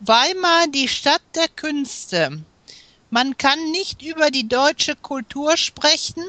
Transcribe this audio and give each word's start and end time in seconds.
Weimar 0.00 0.68
die 0.68 0.86
Stadt 0.86 1.22
der 1.34 1.48
Künste. 1.48 2.44
Man 3.10 3.36
kann 3.36 3.72
nicht 3.72 4.00
über 4.00 4.30
die 4.30 4.46
deutsche 4.46 4.94
Kultur 4.94 5.56
sprechen, 5.56 6.22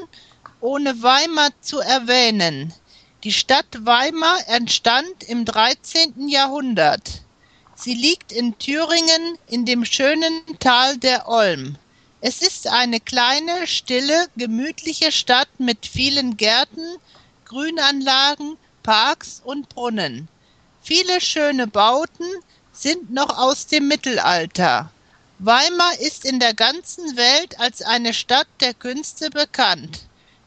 ohne 0.60 1.00
Weimar 1.04 1.50
zu 1.60 1.78
erwähnen. 1.78 2.74
Die 3.22 3.32
Stadt 3.32 3.68
Weimar 3.78 4.38
entstand 4.48 5.22
im 5.28 5.44
13. 5.44 6.28
Jahrhundert. 6.28 7.22
Sie 7.76 7.94
liegt 7.94 8.32
in 8.32 8.58
Thüringen 8.58 9.38
in 9.46 9.64
dem 9.64 9.84
schönen 9.84 10.42
Tal 10.58 10.96
der 10.96 11.28
Olm. 11.28 11.78
Es 12.20 12.42
ist 12.42 12.66
eine 12.66 12.98
kleine, 12.98 13.68
stille, 13.68 14.26
gemütliche 14.36 15.12
Stadt 15.12 15.48
mit 15.58 15.86
vielen 15.86 16.36
Gärten, 16.36 16.96
Grünanlagen, 17.44 18.56
Parks 18.82 19.40
und 19.44 19.68
Brunnen. 19.68 20.26
Viele 20.82 21.20
schöne 21.20 21.68
Bauten, 21.68 22.26
sind 22.80 23.10
noch 23.10 23.36
aus 23.36 23.66
dem 23.66 23.88
Mittelalter. 23.88 24.90
Weimar 25.38 25.98
ist 26.00 26.24
in 26.24 26.40
der 26.40 26.54
ganzen 26.54 27.16
Welt 27.16 27.58
als 27.60 27.82
eine 27.82 28.14
Stadt 28.14 28.48
der 28.60 28.74
Künste 28.74 29.28
bekannt. 29.30 30.00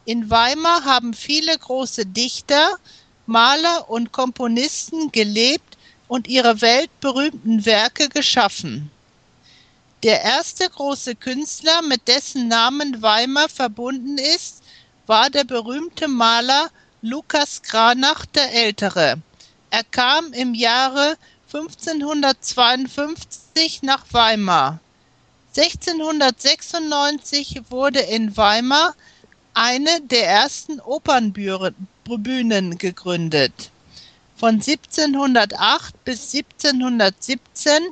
In 0.05 0.29
Weimar 0.29 0.83
haben 0.83 1.13
viele 1.13 1.57
große 1.57 2.05
Dichter, 2.05 2.77
Maler 3.25 3.89
und 3.89 4.11
Komponisten 4.11 5.11
gelebt 5.11 5.77
und 6.07 6.27
ihre 6.27 6.61
weltberühmten 6.61 7.65
Werke 7.65 8.09
geschaffen. 8.09 8.91
Der 10.03 10.21
erste 10.21 10.69
große 10.69 11.15
Künstler, 11.15 11.81
mit 11.83 12.07
dessen 12.07 12.47
Namen 12.47 13.01
Weimar 13.01 13.47
verbunden 13.47 14.17
ist, 14.17 14.63
war 15.05 15.29
der 15.29 15.43
berühmte 15.43 16.07
Maler 16.07 16.69
Lukas 17.01 17.61
Cranach 17.61 18.25
der 18.25 18.51
Ältere. 18.53 19.21
Er 19.69 19.83
kam 19.83 20.33
im 20.33 20.53
Jahre 20.53 21.17
1552 21.53 23.83
nach 23.83 24.05
Weimar. 24.11 24.79
1696 25.55 27.61
wurde 27.69 27.99
in 27.99 28.35
Weimar 28.35 28.95
eine 29.53 30.01
der 30.01 30.27
ersten 30.27 30.79
Opernbühnen 30.79 32.79
gegründet. 32.79 33.69
Von 34.35 34.55
1708 34.55 36.03
bis 36.03 36.33
1717 36.33 37.83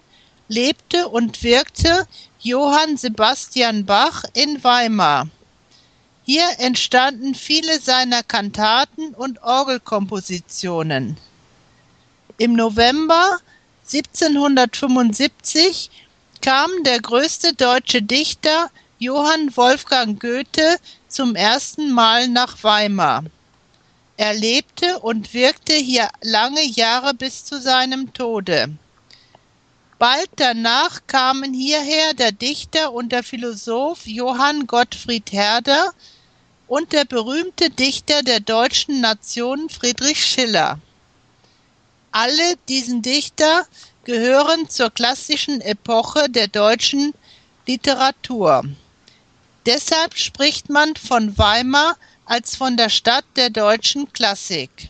lebte 0.47 1.07
und 1.07 1.43
wirkte 1.43 2.07
Johann 2.39 2.97
Sebastian 2.97 3.85
Bach 3.85 4.23
in 4.33 4.63
Weimar. 4.63 5.27
Hier 6.23 6.49
entstanden 6.57 7.35
viele 7.35 7.79
seiner 7.79 8.23
Kantaten 8.23 9.13
und 9.13 9.43
Orgelkompositionen. 9.43 11.17
Im 12.39 12.53
November 12.53 13.37
1775 13.93 15.89
kam 16.41 16.71
der 16.85 17.01
größte 17.01 17.53
deutsche 17.53 18.01
Dichter 18.01 18.71
Johann 18.99 19.55
Wolfgang 19.57 20.17
Goethe 20.17 20.77
zum 21.09 21.35
ersten 21.35 21.91
Mal 21.91 22.29
nach 22.29 22.63
Weimar. 22.63 23.25
Er 24.15 24.33
lebte 24.33 24.99
und 24.99 25.33
wirkte 25.33 25.73
hier 25.73 26.07
lange 26.21 26.63
Jahre 26.63 27.13
bis 27.13 27.43
zu 27.43 27.59
seinem 27.59 28.13
Tode. 28.13 28.69
Bald 29.99 30.29
danach 30.37 31.01
kamen 31.07 31.53
hierher 31.53 32.13
der 32.13 32.31
Dichter 32.31 32.93
und 32.93 33.11
der 33.11 33.23
Philosoph 33.23 34.07
Johann 34.07 34.67
Gottfried 34.67 35.33
Herder 35.33 35.91
und 36.67 36.93
der 36.93 37.03
berühmte 37.03 37.69
Dichter 37.69 38.23
der 38.23 38.39
deutschen 38.39 39.01
Nation 39.01 39.69
Friedrich 39.69 40.25
Schiller. 40.25 40.79
Alle 42.11 42.57
diesen 42.67 43.01
Dichter 43.01 43.65
gehören 44.03 44.69
zur 44.69 44.89
klassischen 44.89 45.61
Epoche 45.61 46.29
der 46.29 46.49
deutschen 46.49 47.13
Literatur. 47.65 48.65
Deshalb 49.65 50.17
spricht 50.17 50.69
man 50.69 50.97
von 50.97 51.37
Weimar 51.37 51.95
als 52.25 52.57
von 52.57 52.75
der 52.75 52.89
Stadt 52.89 53.23
der 53.37 53.49
deutschen 53.49 54.11
Klassik. 54.11 54.89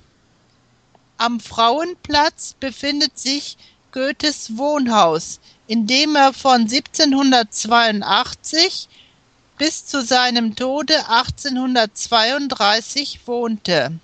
Am 1.18 1.40
Frauenplatz 1.40 2.56
befindet 2.60 3.20
sich 3.20 3.56
Goethes 3.92 4.58
Wohnhaus, 4.58 5.40
in 5.68 5.86
dem 5.86 6.16
er 6.16 6.34
von 6.34 6.62
1782 6.62 8.90
bis 9.60 9.86
zu 9.86 10.02
seinem 10.02 10.56
Tode 10.56 11.08
1832 11.08 13.20
wohnte. 13.28 14.00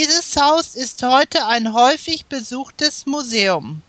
Dieses 0.00 0.36
Haus 0.36 0.76
ist 0.76 1.02
heute 1.02 1.44
ein 1.46 1.72
häufig 1.72 2.26
besuchtes 2.26 3.04
Museum. 3.04 3.82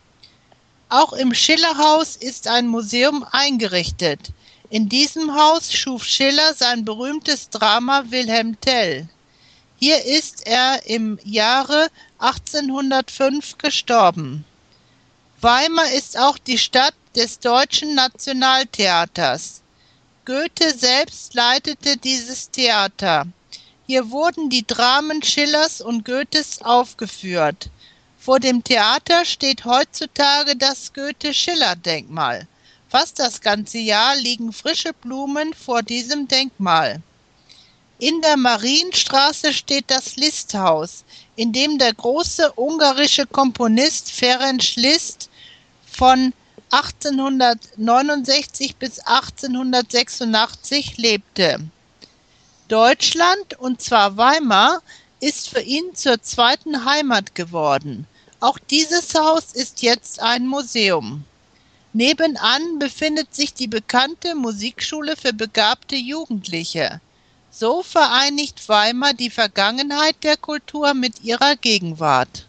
Auch 0.89 1.13
im 1.13 1.35
Schillerhaus 1.35 2.15
ist 2.15 2.47
ein 2.47 2.65
Museum 2.65 3.23
eingerichtet. 3.31 4.31
In 4.71 4.89
diesem 4.89 5.35
Haus 5.35 5.71
schuf 5.71 6.03
Schiller 6.03 6.55
sein 6.55 6.83
berühmtes 6.83 7.51
Drama 7.51 8.05
Wilhelm 8.07 8.59
Tell. 8.59 9.07
Hier 9.75 10.03
ist 10.03 10.47
er 10.47 10.83
im 10.87 11.19
Jahre 11.23 11.89
1805 12.17 13.59
gestorben. 13.59 14.45
Weimar 15.41 15.91
ist 15.91 16.17
auch 16.17 16.39
die 16.39 16.57
Stadt 16.57 16.95
des 17.15 17.37
Deutschen 17.37 17.93
Nationaltheaters. 17.93 19.61
Goethe 20.25 20.75
selbst 20.75 21.35
leitete 21.35 21.97
dieses 21.97 22.49
Theater. 22.49 23.27
Hier 23.89 24.11
wurden 24.11 24.51
die 24.51 24.67
Dramen 24.67 25.23
Schillers 25.23 25.81
und 25.81 26.05
Goethes 26.05 26.61
aufgeführt. 26.61 27.71
Vor 28.19 28.39
dem 28.39 28.63
Theater 28.63 29.25
steht 29.25 29.65
heutzutage 29.65 30.55
das 30.55 30.93
Goethe-Schiller-Denkmal. 30.93 32.47
Fast 32.87 33.17
das 33.17 33.41
ganze 33.41 33.79
Jahr 33.79 34.15
liegen 34.15 34.53
frische 34.53 34.93
Blumen 34.93 35.55
vor 35.55 35.81
diesem 35.81 36.27
Denkmal. 36.27 37.01
In 37.97 38.21
der 38.21 38.37
Marienstraße 38.37 39.53
steht 39.53 39.85
das 39.87 40.17
Listhaus, 40.17 41.03
in 41.35 41.51
dem 41.51 41.79
der 41.79 41.95
große 41.95 42.53
ungarische 42.57 43.25
Komponist 43.25 44.11
Ferenc 44.11 44.75
Liszt 44.75 45.31
von 45.91 46.31
1869 46.69 48.75
bis 48.75 48.99
1886 48.99 50.97
lebte. 50.97 51.59
Deutschland, 52.69 53.59
und 53.59 53.81
zwar 53.81 54.15
Weimar, 54.15 54.83
ist 55.19 55.49
für 55.49 55.61
ihn 55.61 55.95
zur 55.95 56.21
zweiten 56.21 56.85
Heimat 56.85 57.33
geworden. 57.33 58.05
Auch 58.39 58.59
dieses 58.59 59.15
Haus 59.15 59.53
ist 59.53 59.81
jetzt 59.81 60.21
ein 60.21 60.45
Museum. 60.45 61.25
Nebenan 61.93 62.77
befindet 62.77 63.33
sich 63.33 63.55
die 63.55 63.67
bekannte 63.67 64.35
Musikschule 64.35 65.15
für 65.17 65.33
begabte 65.33 65.95
Jugendliche. 65.95 67.01
So 67.49 67.81
vereinigt 67.81 68.69
Weimar 68.69 69.13
die 69.15 69.31
Vergangenheit 69.31 70.17
der 70.23 70.37
Kultur 70.37 70.93
mit 70.93 71.23
ihrer 71.23 71.55
Gegenwart. 71.55 72.45